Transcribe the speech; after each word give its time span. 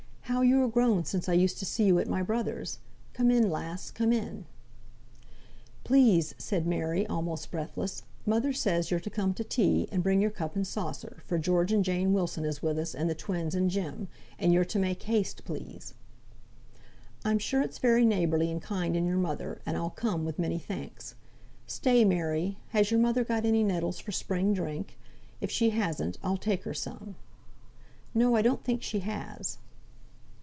"How 0.25 0.43
you 0.43 0.63
are 0.63 0.69
grown 0.69 1.03
since 1.03 1.27
I 1.27 1.33
used 1.33 1.57
to 1.59 1.65
see 1.65 1.83
you 1.83 1.99
at 1.99 2.07
my 2.07 2.21
brother's! 2.23 2.79
Come 3.11 3.29
in, 3.31 3.49
lass, 3.51 3.91
come 3.91 4.13
in." 4.13 4.45
"Please," 5.83 6.33
said 6.37 6.65
Mary, 6.65 7.05
almost 7.05 7.51
breathless, 7.51 8.03
"mother 8.25 8.53
says 8.53 8.89
you're 8.89 8.99
to 9.01 9.09
come 9.09 9.33
to 9.33 9.43
tea, 9.43 9.89
and 9.91 10.01
bring 10.01 10.21
your 10.21 10.31
cup 10.31 10.55
and 10.55 10.65
saucer, 10.65 11.21
for 11.25 11.37
George 11.37 11.73
and 11.73 11.83
Jane 11.83 12.13
Wilson 12.13 12.45
is 12.45 12.61
with 12.61 12.79
us, 12.79 12.95
and 12.95 13.09
the 13.09 13.13
twins, 13.13 13.53
and 13.53 13.69
Jem. 13.69 14.07
And 14.39 14.53
you're 14.53 14.63
to 14.63 14.79
make 14.79 15.03
haste, 15.03 15.43
please." 15.43 15.95
"I'm 17.25 17.37
sure 17.37 17.61
it's 17.61 17.77
very 17.79 18.05
neighbourly 18.05 18.49
and 18.49 18.61
kind 18.61 18.95
in 18.95 19.05
your 19.05 19.17
mother, 19.17 19.61
and 19.65 19.75
I'll 19.75 19.89
come, 19.89 20.23
with 20.23 20.39
many 20.39 20.59
thanks. 20.59 21.13
Stay, 21.67 22.05
Mary, 22.05 22.57
has 22.69 22.89
your 22.89 23.01
mother 23.01 23.25
got 23.25 23.43
any 23.45 23.65
nettles 23.65 23.99
for 23.99 24.13
spring 24.13 24.53
drink? 24.53 24.97
If 25.41 25.51
she 25.51 25.71
hasn't 25.71 26.17
I'll 26.23 26.37
take 26.37 26.63
her 26.63 26.73
some." 26.73 27.17
"No, 28.13 28.37
I 28.37 28.41
don't 28.41 28.63
think 28.63 28.81
she 28.81 28.99
has." 29.01 29.57